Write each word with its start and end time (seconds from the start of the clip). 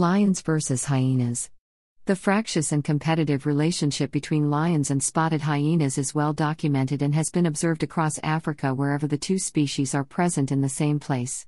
Lions 0.00 0.40
versus 0.40 0.86
hyenas. 0.86 1.50
The 2.06 2.16
fractious 2.16 2.72
and 2.72 2.82
competitive 2.82 3.44
relationship 3.44 4.10
between 4.10 4.48
lions 4.48 4.90
and 4.90 5.02
spotted 5.02 5.42
hyenas 5.42 5.98
is 5.98 6.14
well 6.14 6.32
documented 6.32 7.02
and 7.02 7.14
has 7.14 7.28
been 7.28 7.44
observed 7.44 7.82
across 7.82 8.18
Africa 8.22 8.72
wherever 8.72 9.06
the 9.06 9.18
two 9.18 9.38
species 9.38 9.94
are 9.94 10.02
present 10.02 10.50
in 10.50 10.62
the 10.62 10.70
same 10.70 11.00
place. 11.00 11.46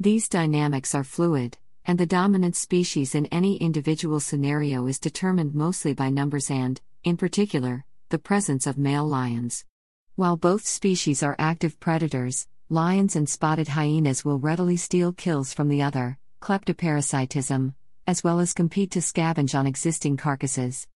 These 0.00 0.30
dynamics 0.30 0.94
are 0.94 1.04
fluid, 1.04 1.58
and 1.84 1.98
the 1.98 2.06
dominant 2.06 2.56
species 2.56 3.14
in 3.14 3.26
any 3.26 3.58
individual 3.58 4.20
scenario 4.20 4.86
is 4.86 4.98
determined 4.98 5.54
mostly 5.54 5.92
by 5.92 6.08
numbers 6.08 6.50
and, 6.50 6.80
in 7.04 7.18
particular, 7.18 7.84
the 8.08 8.18
presence 8.18 8.66
of 8.66 8.78
male 8.78 9.06
lions. 9.06 9.66
While 10.14 10.38
both 10.38 10.66
species 10.66 11.22
are 11.22 11.36
active 11.38 11.78
predators, 11.78 12.48
lions 12.70 13.16
and 13.16 13.28
spotted 13.28 13.68
hyenas 13.68 14.24
will 14.24 14.38
readily 14.38 14.78
steal 14.78 15.12
kills 15.12 15.52
from 15.52 15.68
the 15.68 15.82
other, 15.82 16.16
kleptoparasitism, 16.40 17.74
as 18.06 18.22
well 18.22 18.40
as 18.40 18.52
compete 18.52 18.90
to 18.92 19.00
scavenge 19.00 19.54
on 19.58 19.66
existing 19.66 20.16
carcasses. 20.16 20.86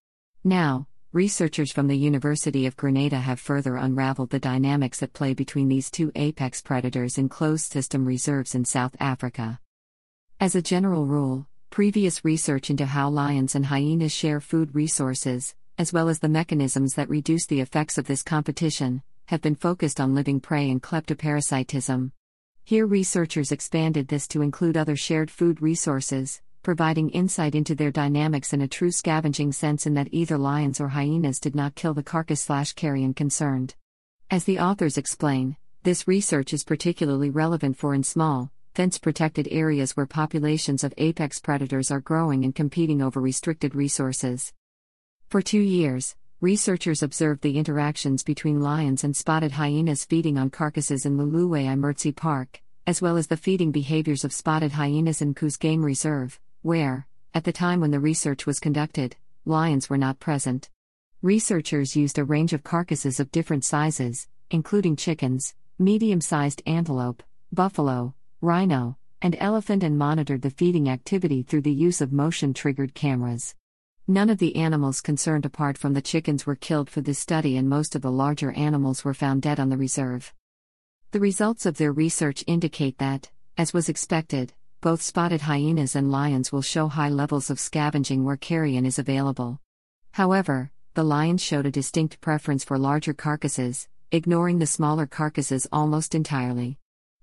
Now, 0.45 0.87
researchers 1.13 1.73
from 1.73 1.89
the 1.89 1.99
University 1.99 2.67
of 2.67 2.77
Granada 2.77 3.19
have 3.19 3.41
further 3.41 3.77
unraveled 3.77 4.31
the 4.31 4.39
dynamics 4.39 5.03
at 5.03 5.13
play 5.13 5.35
between 5.35 5.69
these 5.69 5.91
two 5.91 6.13
apex 6.15 6.63
predators 6.63 7.19
in 7.19 7.29
closed 7.29 7.73
system 7.73 8.05
reserves 8.05 8.55
in 8.55 8.65
South 8.65 8.95
Africa. 9.01 9.59
As 10.39 10.55
a 10.55 10.63
general 10.63 11.07
rule, 11.07 11.47
previous 11.71 12.25
research 12.25 12.71
into 12.71 12.87
how 12.87 13.09
lions 13.11 13.55
and 13.55 13.67
hyenas 13.67 14.13
share 14.13 14.41
food 14.41 14.75
resources, 14.75 15.55
as 15.79 15.93
well 15.93 16.09
as 16.09 16.21
the 16.21 16.29
mechanisms 16.29 16.95
that 16.95 17.09
reduce 17.09 17.47
the 17.47 17.61
effects 17.61 17.99
of 17.99 18.07
this 18.07 18.23
competition, 18.23 19.03
have 19.27 19.41
been 19.41 19.55
focused 19.55 20.01
on 20.01 20.15
living 20.15 20.41
prey 20.41 20.71
and 20.71 20.83
kleptoparasitism. 20.83 22.13
Here, 22.71 22.87
researchers 22.87 23.51
expanded 23.51 24.07
this 24.07 24.29
to 24.29 24.43
include 24.43 24.77
other 24.77 24.95
shared 24.95 25.29
food 25.29 25.61
resources, 25.61 26.41
providing 26.63 27.11
insight 27.11 27.57
into 27.57 27.75
their 27.75 27.91
dynamics 27.91 28.53
in 28.53 28.61
a 28.61 28.69
true 28.69 28.93
scavenging 28.93 29.51
sense 29.51 29.87
in 29.87 29.95
that 29.95 30.07
either 30.13 30.39
lions 30.39 30.81
or 30.81 30.87
hyenas 30.87 31.41
did 31.41 31.57
not 31.57 31.75
kill 31.75 31.95
the 31.95 32.05
carcass 32.05 32.43
slash 32.43 32.75
carrion 32.75 33.13
concerned. 33.13 33.75
As 34.31 34.45
the 34.45 34.61
authors 34.61 34.97
explain, 34.97 35.57
this 35.83 36.07
research 36.07 36.55
is 36.55 36.63
particularly 36.63 37.29
relevant 37.29 37.77
for 37.77 37.93
in 37.93 38.05
small, 38.05 38.53
fence 38.73 38.99
protected 38.99 39.49
areas 39.51 39.97
where 39.97 40.07
populations 40.07 40.85
of 40.85 40.95
apex 40.97 41.41
predators 41.41 41.91
are 41.91 41.99
growing 41.99 42.45
and 42.45 42.55
competing 42.55 43.03
over 43.03 43.21
restricted 43.21 43.75
resources. 43.75 44.53
For 45.27 45.43
two 45.43 45.59
years, 45.59 46.15
researchers 46.41 47.03
observed 47.03 47.43
the 47.43 47.59
interactions 47.59 48.23
between 48.23 48.63
lions 48.63 49.05
and 49.05 49.15
spotted 49.15 49.53
hyenas 49.53 50.07
feeding 50.07 50.39
on 50.39 50.49
carcasses 50.49 51.05
in 51.05 51.19
Hluhluwe-iMfolozi 51.19 52.17
Park, 52.17 52.63
as 52.87 53.03
well 53.03 53.17
as 53.17 53.27
the 53.27 53.37
feeding 53.37 53.73
behaviors 53.73 54.25
of 54.25 54.33
spotted 54.33 54.73
hyenas 54.73 55.23
in 55.23 55.35
Koos 55.35 55.57
Game 55.57 55.85
Reserve 55.85 56.41
where, 56.63 57.07
at 57.33 57.45
the 57.45 57.53
time 57.53 57.81
when 57.81 57.91
the 57.91 58.01
research 58.01 58.47
was 58.47 58.61
conducted, 58.61 59.17
lions 59.45 59.89
were 59.89 59.97
not 59.97 60.21
present. 60.21 60.69
Researchers 61.23 61.97
used 61.97 62.19
a 62.19 62.25
range 62.25 62.53
of 62.53 62.63
carcasses 62.63 63.19
of 63.19 63.33
different 63.33 63.65
sizes, 63.65 64.29
including 64.51 64.97
chickens, 64.97 65.55
medium 65.79 66.21
sized 66.21 66.63
antelope, 66.67 67.23
buffalo, 67.53 68.15
rhino, 68.41 68.97
and 69.23 69.37
elephant, 69.39 69.83
and 69.83 69.97
monitored 69.97 70.43
the 70.43 70.51
feeding 70.51 70.89
activity 70.89 71.43
through 71.43 71.63
the 71.63 71.73
use 71.73 72.01
of 72.01 72.13
motion 72.13 72.53
triggered 72.53 72.95
cameras. 72.95 73.55
None 74.07 74.29
of 74.29 74.39
the 74.39 74.57
animals 74.57 75.01
concerned 75.01 75.47
apart 75.47 75.79
from 75.79 75.95
the 75.95 76.03
chickens 76.03 76.45
were 76.45 76.57
killed 76.57 76.91
for 76.91 77.01
this 77.01 77.19
study, 77.19 77.57
and 77.57 77.69
most 77.69 77.95
of 77.95 78.03
the 78.03 78.11
larger 78.11 78.51
animals 78.53 79.05
were 79.05 79.15
found 79.15 79.43
dead 79.43 79.61
on 79.61 79.69
the 79.69 79.77
reserve. 79.77 80.35
The 81.13 81.19
results 81.19 81.67
of 81.67 81.77
their 81.77 81.91
research 81.91 82.45
indicate 82.47 82.99
that, 82.99 83.31
as 83.59 83.73
was 83.73 83.89
expected, 83.89 84.53
both 84.81 85.03
spotted 85.03 85.41
hyenas 85.41 85.97
and 85.97 86.13
lions 86.13 86.53
will 86.53 86.63
show 86.63 86.87
high 86.87 87.09
levels 87.09 87.51
of 87.51 87.59
scavenging 87.59 88.25
where 88.25 88.37
carrion 88.37 88.87
is 88.87 88.97
available. 88.97 89.59
However, 90.13 90.71
the 90.95 91.03
lions 91.03 91.43
showed 91.43 91.67
a 91.67 91.71
distinct 91.73 92.21
preference 92.21 92.63
for 92.63 92.79
larger 92.79 93.13
carcasses, 93.13 93.89
ignoring 94.13 94.61
the 94.61 94.69
smaller 94.69 95.05
carcasses 95.05 95.67
almost 95.73 96.15
entirely. 96.15 96.79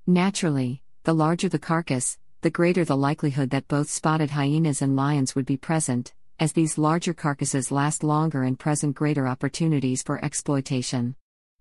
Naturally, 0.06 0.82
the 1.06 1.16
larger 1.16 1.48
the 1.48 1.58
carcass, 1.58 2.18
the 2.42 2.50
greater 2.50 2.84
the 2.84 2.98
likelihood 2.98 3.52
that 3.52 3.70
both 3.70 3.90
spotted 3.90 4.32
hyenas 4.32 4.82
and 4.82 4.98
lions 4.98 5.34
would 5.34 5.46
be 5.46 5.56
present, 5.56 6.14
as 6.42 6.52
these 6.52 6.78
larger 6.78 7.14
carcasses 7.14 7.72
last 7.72 8.04
longer 8.04 8.44
and 8.44 8.60
present 8.60 8.96
greater 8.96 9.30
opportunities 9.30 10.04
for 10.04 10.24
exploitation. 10.24 11.16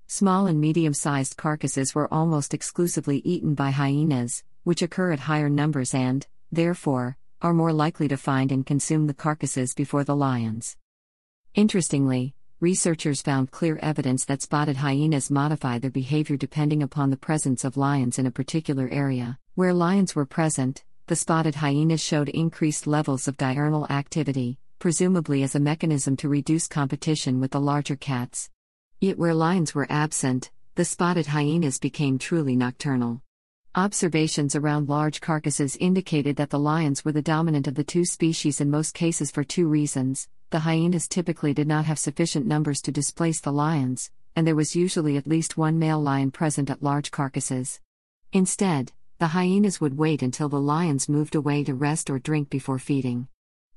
Small 0.08 0.46
and 0.46 0.60
medium 0.60 0.94
sized 0.94 1.36
carcasses 1.36 1.92
were 1.92 2.12
almost 2.14 2.54
exclusively 2.54 3.18
eaten 3.24 3.54
by 3.54 3.72
hyenas, 3.72 4.44
which 4.62 4.80
occur 4.80 5.10
at 5.10 5.18
higher 5.18 5.48
numbers 5.48 5.94
and, 5.94 6.24
therefore, 6.52 7.16
are 7.42 7.52
more 7.52 7.72
likely 7.72 8.06
to 8.08 8.16
find 8.16 8.52
and 8.52 8.64
consume 8.64 9.08
the 9.08 9.14
carcasses 9.14 9.74
before 9.74 10.04
the 10.04 10.14
lions. 10.14 10.76
Interestingly, 11.56 12.36
researchers 12.60 13.20
found 13.20 13.50
clear 13.50 13.80
evidence 13.82 14.24
that 14.26 14.42
spotted 14.42 14.76
hyenas 14.76 15.28
modify 15.28 15.80
their 15.80 15.90
behavior 15.90 16.36
depending 16.36 16.84
upon 16.84 17.10
the 17.10 17.16
presence 17.16 17.64
of 17.64 17.76
lions 17.76 18.16
in 18.16 18.26
a 18.26 18.30
particular 18.30 18.88
area. 18.92 19.38
Where 19.56 19.74
lions 19.74 20.14
were 20.14 20.24
present, 20.24 20.84
the 21.08 21.16
spotted 21.16 21.56
hyenas 21.56 22.00
showed 22.00 22.28
increased 22.28 22.86
levels 22.86 23.26
of 23.26 23.36
diurnal 23.36 23.88
activity, 23.90 24.58
presumably 24.78 25.42
as 25.42 25.56
a 25.56 25.60
mechanism 25.60 26.16
to 26.18 26.28
reduce 26.28 26.68
competition 26.68 27.40
with 27.40 27.50
the 27.50 27.60
larger 27.60 27.96
cats. 27.96 28.50
Yet 28.98 29.18
where 29.18 29.34
lions 29.34 29.74
were 29.74 29.86
absent, 29.90 30.50
the 30.74 30.84
spotted 30.86 31.26
hyenas 31.26 31.78
became 31.78 32.18
truly 32.18 32.56
nocturnal. 32.56 33.20
Observations 33.74 34.56
around 34.56 34.88
large 34.88 35.20
carcasses 35.20 35.76
indicated 35.76 36.36
that 36.36 36.48
the 36.48 36.58
lions 36.58 37.04
were 37.04 37.12
the 37.12 37.20
dominant 37.20 37.66
of 37.66 37.74
the 37.74 37.84
two 37.84 38.06
species 38.06 38.58
in 38.58 38.70
most 38.70 38.94
cases 38.94 39.30
for 39.30 39.44
two 39.44 39.68
reasons. 39.68 40.28
The 40.48 40.60
hyenas 40.60 41.08
typically 41.08 41.52
did 41.52 41.68
not 41.68 41.84
have 41.84 41.98
sufficient 41.98 42.46
numbers 42.46 42.80
to 42.82 42.90
displace 42.90 43.38
the 43.38 43.52
lions, 43.52 44.10
and 44.34 44.46
there 44.46 44.56
was 44.56 44.74
usually 44.74 45.18
at 45.18 45.26
least 45.26 45.58
one 45.58 45.78
male 45.78 46.00
lion 46.00 46.30
present 46.30 46.70
at 46.70 46.82
large 46.82 47.10
carcasses. 47.10 47.80
Instead, 48.32 48.92
the 49.18 49.28
hyenas 49.28 49.78
would 49.78 49.98
wait 49.98 50.22
until 50.22 50.48
the 50.48 50.58
lions 50.58 51.06
moved 51.06 51.34
away 51.34 51.64
to 51.64 51.74
rest 51.74 52.08
or 52.08 52.18
drink 52.18 52.48
before 52.48 52.78
feeding. 52.78 53.28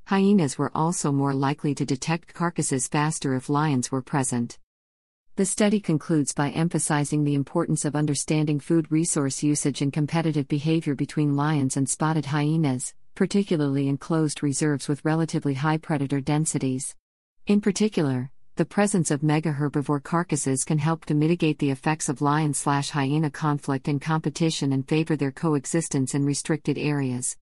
Hyenas 0.06 0.58
were 0.58 0.72
also 0.74 1.12
more 1.12 1.34
likely 1.34 1.76
to 1.76 1.86
detect 1.86 2.34
carcasses 2.34 2.88
faster 2.88 3.36
if 3.36 3.50
lions 3.50 3.92
were 3.92 4.02
present. 4.02 4.58
The 5.40 5.46
study 5.46 5.80
concludes 5.80 6.34
by 6.34 6.50
emphasizing 6.50 7.24
the 7.24 7.34
importance 7.34 7.86
of 7.86 7.96
understanding 7.96 8.60
food 8.60 8.92
resource 8.92 9.42
usage 9.42 9.82
and 9.82 9.94
competitive 9.94 10.50
behavior 10.50 10.96
between 10.96 11.38
lions 11.38 11.78
and 11.78 11.88
spotted 11.88 12.26
hyenas, 12.26 12.94
particularly 13.16 13.88
in 13.88 13.98
closed 13.98 14.44
reserves 14.44 14.90
with 14.90 15.06
relatively 15.06 15.54
high 15.54 15.78
predator 15.78 16.20
densities. 16.20 16.94
In 17.48 17.62
particular, 17.62 18.32
the 18.58 18.66
presence 18.66 19.12
of 19.12 19.24
mega 19.24 19.54
herbivore 19.54 20.04
carcasses 20.04 20.66
can 20.66 20.78
help 20.78 21.06
to 21.06 21.14
mitigate 21.14 21.60
the 21.60 21.72
effects 21.72 22.10
of 22.10 22.22
lion 22.22 22.54
slash 22.54 22.90
hyena 22.90 23.30
conflict 23.30 23.88
and 23.88 24.02
competition 24.02 24.74
and 24.74 24.86
favor 24.90 25.16
their 25.16 25.32
coexistence 25.32 26.14
in 26.14 26.26
restricted 26.26 26.78
areas. 26.78 27.38